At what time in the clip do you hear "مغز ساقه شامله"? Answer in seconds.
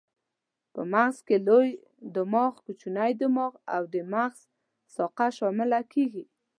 4.13-5.79